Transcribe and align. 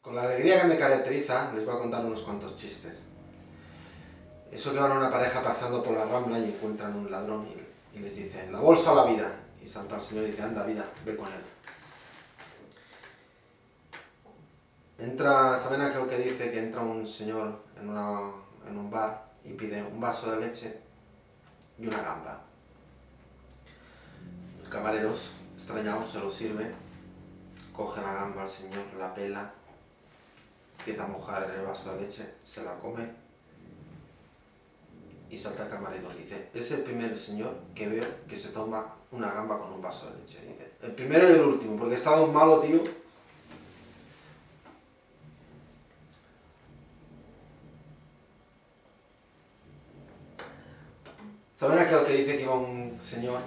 Con 0.00 0.14
la 0.14 0.22
alegría 0.22 0.62
que 0.62 0.68
me 0.68 0.78
caracteriza, 0.78 1.52
les 1.54 1.64
voy 1.64 1.74
a 1.74 1.78
contar 1.78 2.04
unos 2.04 2.22
cuantos 2.22 2.54
chistes. 2.54 2.92
Eso 4.50 4.72
que 4.72 4.78
van 4.78 4.92
a 4.92 4.96
una 4.96 5.10
pareja 5.10 5.42
pasando 5.42 5.82
por 5.82 5.94
la 5.94 6.04
rambla 6.04 6.38
y 6.38 6.44
encuentran 6.44 6.94
un 6.94 7.10
ladrón 7.10 7.46
y, 7.92 7.98
les 7.98 8.14
dicen, 8.14 8.52
la 8.52 8.60
bolsa 8.60 8.92
a 8.92 8.94
la 8.94 9.04
vida. 9.04 9.34
Y 9.60 9.66
salta 9.66 9.96
el 9.96 10.00
señor 10.00 10.24
y 10.24 10.28
dice, 10.28 10.42
anda 10.42 10.64
vida, 10.64 10.88
ve 11.04 11.16
con 11.16 11.26
él. 11.26 11.42
Entra, 14.98 15.58
¿saben 15.58 15.80
aquel 15.80 16.06
que 16.06 16.18
dice 16.18 16.50
que 16.50 16.58
entra 16.60 16.80
un 16.80 17.04
señor 17.06 17.60
en, 17.76 17.88
en 17.88 18.78
un 18.78 18.90
bar 18.90 19.32
y 19.44 19.52
pide 19.52 19.82
un 19.82 20.00
vaso 20.00 20.30
de 20.30 20.40
leche 20.40 20.78
y 21.76 21.86
una 21.86 22.00
gamba? 22.00 22.40
El 24.62 24.68
camarero, 24.68 25.12
extrañado, 25.54 26.06
se 26.06 26.18
lo 26.20 26.30
sirve, 26.30 26.72
coge 27.72 28.00
la 28.00 28.14
gamba 28.14 28.42
al 28.42 28.48
señor, 28.48 28.84
la 28.98 29.12
pela, 29.12 29.52
empieza 30.88 31.04
a 31.04 31.08
mojar 31.08 31.50
el 31.50 31.66
vaso 31.66 31.94
de 31.94 32.00
leche, 32.00 32.34
se 32.42 32.62
la 32.62 32.78
come 32.78 33.06
y 35.28 35.36
salta 35.36 35.64
el 35.64 35.70
camarero 35.70 36.08
dice, 36.14 36.48
es 36.54 36.70
el 36.72 36.82
primer 36.82 37.18
señor 37.18 37.54
que 37.74 37.88
veo 37.88 38.04
que 38.26 38.34
se 38.34 38.48
toma 38.48 38.94
una 39.12 39.30
gamba 39.30 39.58
con 39.58 39.70
un 39.70 39.82
vaso 39.82 40.10
de 40.10 40.18
leche. 40.18 40.40
Dice, 40.40 40.72
el 40.80 40.92
primero 40.92 41.28
y 41.28 41.32
el 41.32 41.40
último, 41.42 41.76
porque 41.76 41.92
he 41.92 41.98
estado 41.98 42.26
malo, 42.28 42.60
tío. 42.60 42.82
¿Saben 51.54 51.78
aquel 51.78 52.06
que 52.06 52.12
dice 52.14 52.36
que 52.38 52.44
iba 52.44 52.54
un 52.54 52.98
señor 52.98 53.40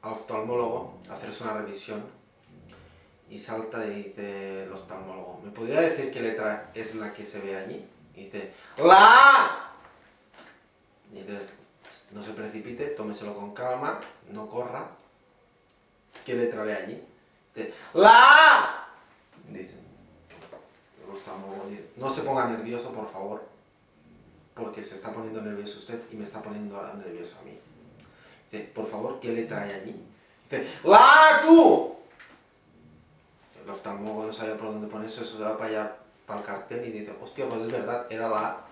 al 0.00 0.12
oftalmólogo 0.12 0.98
a 1.10 1.12
hacerse 1.12 1.44
una 1.44 1.58
revisión 1.58 2.19
y 3.30 3.38
salta 3.38 3.86
y 3.86 4.02
dice 4.02 4.64
el 4.64 4.72
oftalmólogo, 4.72 5.40
¿me 5.44 5.52
podría 5.52 5.80
decir 5.80 6.10
qué 6.10 6.20
letra 6.20 6.72
es 6.74 6.96
la 6.96 7.12
que 7.12 7.24
se 7.24 7.40
ve 7.40 7.56
allí? 7.56 7.88
Y 8.16 8.24
dice, 8.24 8.52
¡La! 8.78 9.70
Y 11.12 11.20
dice, 11.20 11.40
no 12.10 12.22
se 12.22 12.32
precipite, 12.32 12.86
tómeselo 12.86 13.34
con 13.36 13.54
calma, 13.54 14.00
no 14.30 14.48
corra. 14.48 14.90
¿Qué 16.24 16.34
letra 16.34 16.64
ve 16.64 16.74
allí? 16.74 17.02
Dice, 17.54 17.72
¡La! 17.94 18.88
Dice, 19.48 19.74
el 21.04 21.10
oftalmólogo 21.10 21.68
dice, 21.68 21.90
no 21.96 22.10
se 22.10 22.22
ponga 22.22 22.46
nervioso, 22.48 22.92
por 22.92 23.08
favor, 23.08 23.44
porque 24.54 24.82
se 24.82 24.96
está 24.96 25.12
poniendo 25.12 25.40
nervioso 25.40 25.78
usted 25.78 26.00
y 26.10 26.16
me 26.16 26.24
está 26.24 26.42
poniendo 26.42 26.82
nervioso 26.94 27.36
a 27.40 27.44
mí. 27.44 27.58
Dice, 28.50 28.64
por 28.74 28.86
favor, 28.86 29.20
¿qué 29.20 29.32
letra 29.32 29.62
hay 29.62 29.70
allí? 29.70 30.04
Dice, 30.50 30.66
¡La 30.82 31.40
tú! 31.42 32.00
El 33.62 33.70
oftalmólogo 33.70 34.26
ponerse, 34.90 35.22
eso 35.22 35.36
se 35.36 35.42
va 35.42 35.56
para 35.56 35.70
allá, 35.70 35.96
para 36.26 36.40
el 36.40 36.46
cartel 36.46 36.84
y 36.88 36.92
dice, 36.92 37.16
hostia, 37.20 37.48
pues 37.48 37.62
es 37.62 37.72
verdad, 37.72 38.06
era 38.10 38.28
la 38.28 38.46
A. 38.46 38.66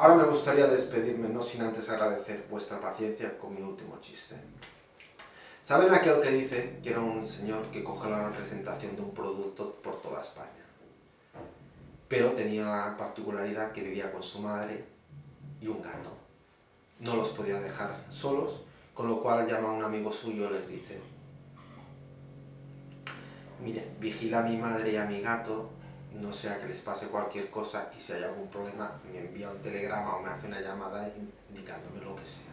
Ahora 0.00 0.14
me 0.14 0.24
gustaría 0.24 0.66
despedirme, 0.66 1.28
no 1.28 1.42
sin 1.42 1.60
antes 1.60 1.90
agradecer 1.90 2.46
vuestra 2.48 2.80
paciencia 2.80 3.36
con 3.36 3.54
mi 3.54 3.60
último 3.60 4.00
chiste. 4.00 4.34
¿Saben 5.60 5.92
aquel 5.92 6.22
que 6.22 6.30
dice 6.30 6.80
que 6.82 6.88
era 6.88 7.00
un 7.00 7.26
señor 7.26 7.66
que 7.66 7.84
coge 7.84 8.08
la 8.08 8.30
representación 8.30 8.96
de 8.96 9.02
un 9.02 9.12
producto 9.12 9.74
por 9.82 10.00
toda 10.00 10.22
España? 10.22 10.64
Pero 12.08 12.30
tenía 12.30 12.64
la 12.64 12.96
particularidad 12.96 13.72
que 13.72 13.82
vivía 13.82 14.10
con 14.10 14.22
su 14.22 14.40
madre 14.40 14.86
y 15.60 15.68
un 15.68 15.82
gato. 15.82 16.29
No 17.00 17.16
los 17.16 17.30
podía 17.30 17.60
dejar 17.60 18.06
solos, 18.10 18.60
con 18.94 19.08
lo 19.08 19.22
cual 19.22 19.46
llama 19.46 19.70
a 19.70 19.72
un 19.72 19.82
amigo 19.82 20.12
suyo 20.12 20.50
y 20.50 20.52
les 20.52 20.68
dice, 20.68 21.00
mire, 23.62 23.90
vigila 23.98 24.40
a 24.40 24.42
mi 24.42 24.56
madre 24.56 24.92
y 24.92 24.96
a 24.96 25.04
mi 25.04 25.20
gato, 25.20 25.70
no 26.12 26.32
sea 26.32 26.58
que 26.58 26.66
les 26.66 26.80
pase 26.80 27.06
cualquier 27.06 27.50
cosa 27.50 27.90
y 27.96 28.00
si 28.00 28.12
hay 28.12 28.24
algún 28.24 28.48
problema 28.48 29.00
me 29.10 29.20
envía 29.20 29.50
un 29.50 29.58
telegrama 29.58 30.16
o 30.16 30.22
me 30.22 30.28
hace 30.28 30.46
una 30.46 30.60
llamada 30.60 31.10
indicándome 31.48 32.00
lo 32.00 32.16
que 32.16 32.26
sea. 32.26 32.50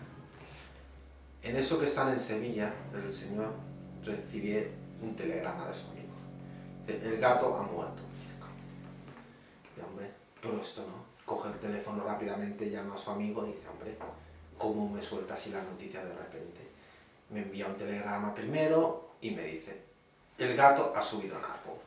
En 1.42 1.56
eso 1.56 1.80
que 1.80 1.86
están 1.86 2.10
en 2.10 2.20
Sevilla, 2.20 2.74
el 2.94 3.12
señor 3.12 3.54
recibe 4.04 4.72
un 5.02 5.16
telegrama 5.16 5.68
de 5.68 5.74
su 5.74 5.88
amigo. 5.90 6.08
El 6.88 7.20
gato 7.20 7.58
ha 7.58 7.64
muerto. 7.64 8.02
Dice, 9.64 9.88
hombre, 9.88 10.12
pero 10.42 10.60
esto 10.60 10.82
no. 10.82 11.06
Coge 11.26 11.50
el 11.50 11.58
teléfono 11.58 12.04
rápidamente, 12.04 12.70
llama 12.70 12.96
a 12.96 12.98
su 12.98 13.12
amigo 13.12 13.46
y 13.46 13.52
dice, 13.52 13.68
hombre, 13.68 13.98
¿cómo 14.58 14.90
me 14.90 15.02
suelta 15.02 15.34
así 15.34 15.50
la 15.50 15.62
noticia 15.62 16.04
de 16.04 16.14
repente? 16.14 16.62
Me 17.30 17.42
envía 17.42 17.68
un 17.68 17.76
telegrama 17.76 18.34
primero 18.34 19.10
y 19.22 19.32
me 19.32 19.44
dice, 19.44 19.82
el 20.38 20.56
gato 20.56 20.94
ha 20.96 21.02
subido 21.02 21.38
un 21.38 21.44
árbol. 21.44 21.78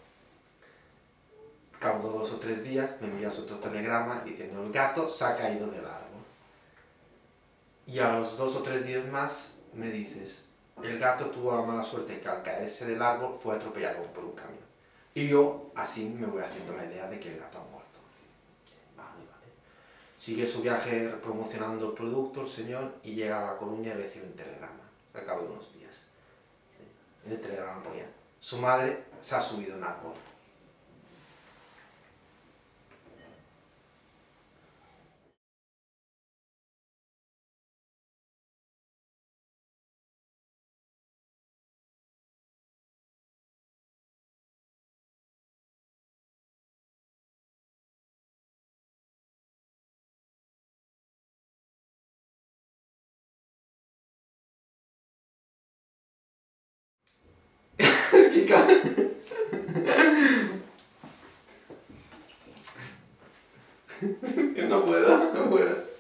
Cabo 1.79 2.11
dos 2.11 2.33
o 2.33 2.37
tres 2.37 2.63
días 2.63 2.99
me 3.01 3.09
envías 3.09 3.39
otro 3.39 3.57
telegrama 3.57 4.23
diciendo, 4.25 4.63
el 4.63 4.73
gato 4.73 5.09
se 5.09 5.25
ha 5.25 5.37
caído 5.37 5.71
del 5.71 5.85
árbol. 5.85 6.21
Y 7.87 7.99
a 7.99 8.13
los 8.13 8.37
dos 8.37 8.55
o 8.57 8.63
tres 8.63 8.87
días 8.87 9.07
más 9.07 9.61
me 9.73 9.91
dices, 9.91 10.45
el 10.83 10.99
gato 10.99 11.31
tuvo 11.31 11.57
la 11.57 11.63
mala 11.63 11.83
suerte 11.83 12.21
que 12.21 12.29
al 12.29 12.43
caerse 12.43 12.87
del 12.87 13.03
árbol 13.03 13.35
fue 13.35 13.57
atropellado 13.57 14.03
por 14.13 14.25
un 14.25 14.33
camión. 14.33 14.65
Y 15.15 15.29
yo 15.29 15.71
así 15.75 16.09
me 16.09 16.27
voy 16.27 16.43
haciendo 16.43 16.77
la 16.77 16.85
idea 16.85 17.09
de 17.09 17.19
que 17.19 17.33
el 17.33 17.41
gato 17.41 17.59
ha 17.59 17.63
muerto. 17.63 17.80
Sigue 20.21 20.45
su 20.45 20.61
viaje 20.61 21.09
promocionando 21.23 21.89
el 21.89 21.95
producto 21.95 22.43
el 22.43 22.47
señor 22.47 22.93
y 23.03 23.15
llega 23.15 23.41
a 23.41 23.53
La 23.53 23.57
Coruña 23.57 23.95
y 23.95 23.97
recibe 24.03 24.27
un 24.27 24.35
telegrama 24.35 24.85
al 25.15 25.25
cabo 25.25 25.45
de 25.45 25.49
unos 25.49 25.73
días. 25.73 26.03
En 27.25 27.33
el 27.33 27.41
telegrama 27.41 27.83
ponía, 27.83 28.05
su 28.39 28.59
madre 28.59 29.05
se 29.19 29.37
ha 29.37 29.41
subido 29.41 29.79
en 29.79 29.85
árbol. 29.85 30.13
no 64.69 64.85
puedo, 64.85 65.35
no 65.35 65.51
puedo. 65.51 65.91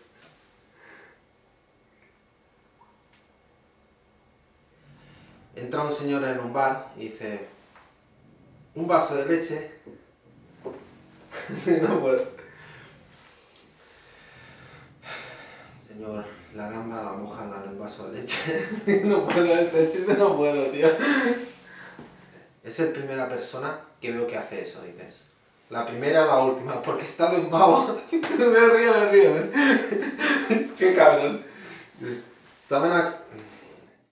Entra 5.54 5.82
un 5.82 5.92
señor 5.92 6.24
en 6.24 6.40
un 6.40 6.52
bar 6.52 6.92
y 6.96 7.08
dice, 7.08 7.48
un 8.74 8.86
vaso 8.86 9.16
de 9.16 9.26
leche. 9.26 9.72
no 11.82 12.00
puedo. 12.00 12.24
Señor, 15.86 16.24
la 16.54 16.70
gamba 16.70 17.02
la 17.02 17.12
mojan 17.12 17.52
en 17.52 17.70
el 17.70 17.78
vaso 17.78 18.10
de 18.10 18.20
leche. 18.20 19.02
no 19.04 19.26
puedo, 19.26 19.54
este 19.54 19.90
chiste 19.90 20.14
no 20.14 20.36
puedo, 20.36 20.66
tío. 20.70 20.88
Es 22.62 22.80
el 22.80 22.92
primera 22.92 23.28
persona 23.28 23.80
que 24.00 24.12
veo 24.12 24.26
que 24.26 24.38
hace 24.38 24.62
eso, 24.62 24.82
dices. 24.82 25.29
La 25.70 25.86
primera 25.86 26.24
o 26.24 26.26
la 26.26 26.38
última, 26.40 26.82
porque 26.82 27.02
he 27.02 27.06
estado 27.06 27.36
en 27.36 27.48
malo. 27.48 27.96
me 28.10 28.18
río, 28.18 28.92
me 28.98 29.12
río. 29.12 29.30
Qué 30.76 30.94
cabrón. 30.96 31.44
¿Saben 32.56 32.90
a... 32.90 33.14